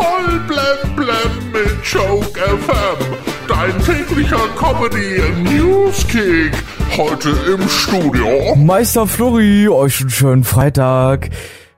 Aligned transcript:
Voll 0.00 0.40
blem 0.46 0.96
blem 0.96 1.52
mit 1.52 1.84
Joke 1.84 2.40
FM. 2.40 3.16
Dein 3.46 3.78
täglicher 3.84 4.38
Comedy 4.56 5.20
Newskick. 5.42 6.52
Heute 6.96 7.28
im 7.52 7.68
Studio. 7.68 8.56
Meister 8.56 9.06
Flori, 9.06 9.68
euch 9.68 10.00
einen 10.00 10.08
schönen 10.08 10.44
Freitag. 10.44 11.28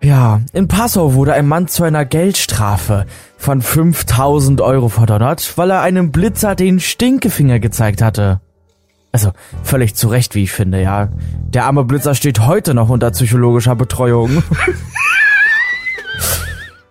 Ja, 0.00 0.40
in 0.52 0.68
Passau 0.68 1.14
wurde 1.14 1.32
ein 1.32 1.48
Mann 1.48 1.66
zu 1.66 1.82
einer 1.82 2.04
Geldstrafe 2.04 3.06
von 3.38 3.60
5000 3.60 4.60
Euro 4.60 4.88
verdonnert, 4.88 5.54
weil 5.56 5.70
er 5.70 5.80
einem 5.80 6.12
Blitzer 6.12 6.54
den 6.54 6.78
Stinkefinger 6.78 7.58
gezeigt 7.58 8.02
hatte. 8.02 8.40
Also, 9.10 9.32
völlig 9.64 9.96
zu 9.96 10.08
Recht, 10.08 10.36
wie 10.36 10.44
ich 10.44 10.52
finde, 10.52 10.80
ja. 10.80 11.08
Der 11.48 11.64
arme 11.64 11.84
Blitzer 11.84 12.14
steht 12.14 12.46
heute 12.46 12.72
noch 12.72 12.88
unter 12.88 13.10
psychologischer 13.10 13.74
Betreuung. 13.74 14.44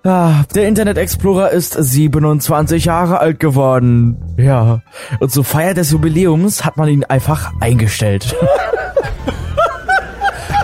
Ah, 0.03 0.45
der 0.55 0.67
Internet 0.67 0.97
Explorer 0.97 1.51
ist 1.51 1.73
27 1.73 2.85
Jahre 2.85 3.19
alt 3.19 3.39
geworden. 3.39 4.17
Ja. 4.35 4.81
Und 5.19 5.31
zur 5.31 5.45
Feier 5.45 5.75
des 5.75 5.91
Jubiläums 5.91 6.65
hat 6.65 6.77
man 6.77 6.89
ihn 6.89 7.03
einfach 7.03 7.51
eingestellt. 7.59 8.35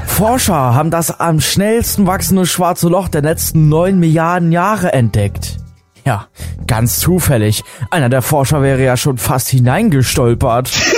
Forscher 0.08 0.74
haben 0.74 0.90
das 0.90 1.20
am 1.20 1.40
schnellsten 1.40 2.08
wachsende 2.08 2.48
schwarze 2.48 2.90
Loch 2.90 3.10
der 3.10 3.22
letzten 3.22 3.70
9 3.70 4.00
Milliarden 4.00 4.52
Jahre 4.52 4.92
entdeckt. 4.92 5.58
Ja, 6.04 6.26
ganz 6.66 6.98
zufällig. 6.98 7.64
Einer 7.92 8.10
der 8.10 8.24
Forscher 8.24 8.64
wäre 8.64 8.84
ja 8.84 8.98
schon 8.98 9.20
fast 9.20 9.50
hineingestolpert. 9.50 10.72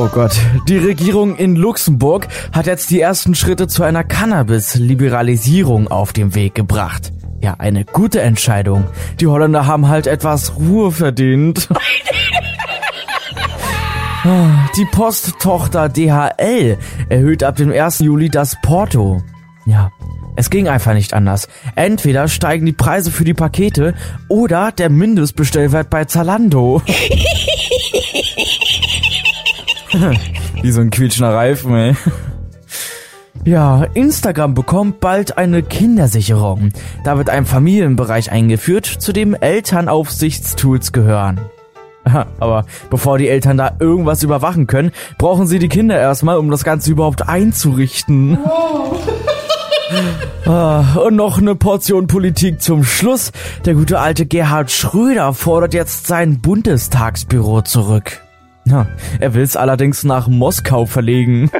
Oh 0.00 0.06
Gott. 0.06 0.38
Die 0.68 0.78
Regierung 0.78 1.34
in 1.34 1.56
Luxemburg 1.56 2.28
hat 2.52 2.66
jetzt 2.66 2.88
die 2.92 3.00
ersten 3.00 3.34
Schritte 3.34 3.66
zu 3.66 3.82
einer 3.82 4.04
Cannabis-Liberalisierung 4.04 5.88
auf 5.88 6.12
den 6.12 6.36
Weg 6.36 6.54
gebracht. 6.54 7.12
Ja, 7.42 7.56
eine 7.58 7.84
gute 7.84 8.20
Entscheidung. 8.20 8.84
Die 9.18 9.26
Holländer 9.26 9.66
haben 9.66 9.88
halt 9.88 10.06
etwas 10.06 10.56
Ruhe 10.56 10.92
verdient. 10.92 11.68
Die 14.76 14.84
Posttochter 14.84 15.88
DHL 15.88 16.78
erhöht 17.08 17.42
ab 17.42 17.56
dem 17.56 17.72
1. 17.72 17.98
Juli 17.98 18.28
das 18.28 18.56
Porto. 18.62 19.20
Ja, 19.66 19.90
es 20.36 20.48
ging 20.48 20.68
einfach 20.68 20.94
nicht 20.94 21.12
anders. 21.12 21.48
Entweder 21.74 22.28
steigen 22.28 22.66
die 22.66 22.72
Preise 22.72 23.10
für 23.10 23.24
die 23.24 23.34
Pakete 23.34 23.94
oder 24.28 24.70
der 24.70 24.90
Mindestbestellwert 24.90 25.90
bei 25.90 26.04
Zalando. 26.04 26.82
Wie 30.62 30.70
so 30.70 30.80
ein 30.80 30.90
quietschender 30.90 31.34
Reifen, 31.34 31.74
ey. 31.74 31.96
Ja, 33.44 33.84
Instagram 33.94 34.54
bekommt 34.54 35.00
bald 35.00 35.38
eine 35.38 35.62
Kindersicherung. 35.62 36.70
Da 37.04 37.16
wird 37.16 37.30
ein 37.30 37.46
Familienbereich 37.46 38.30
eingeführt, 38.30 38.86
zu 38.86 39.12
dem 39.12 39.34
Elternaufsichtstools 39.34 40.92
gehören. 40.92 41.40
Aber 42.40 42.64
bevor 42.90 43.18
die 43.18 43.28
Eltern 43.28 43.56
da 43.56 43.76
irgendwas 43.78 44.22
überwachen 44.22 44.66
können, 44.66 44.92
brauchen 45.18 45.46
sie 45.46 45.58
die 45.58 45.68
Kinder 45.68 45.98
erstmal, 45.98 46.38
um 46.38 46.50
das 46.50 46.64
Ganze 46.64 46.90
überhaupt 46.90 47.28
einzurichten. 47.28 48.38
Ah, 50.44 50.96
und 50.96 51.16
noch 51.16 51.38
eine 51.38 51.54
Portion 51.54 52.06
Politik 52.06 52.62
zum 52.62 52.84
Schluss. 52.84 53.32
Der 53.64 53.72
gute 53.74 54.00
alte 54.00 54.26
Gerhard 54.26 54.70
Schröder 54.70 55.32
fordert 55.32 55.72
jetzt 55.72 56.06
sein 56.06 56.40
Bundestagsbüro 56.40 57.62
zurück. 57.62 58.20
Ja, 58.68 58.86
er 59.18 59.34
will 59.34 59.42
es 59.42 59.56
allerdings 59.56 60.04
nach 60.04 60.28
Moskau 60.28 60.84
verlegen. 60.84 61.50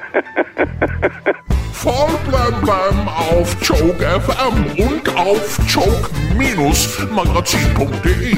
Voll 1.73 2.11
blem 2.27 2.61
blem 2.61 3.09
auf 3.09 3.57
Joke 3.63 4.05
FM 4.05 4.67
und 4.77 5.17
auf 5.17 5.59
joke-magazin.de. 5.69 8.37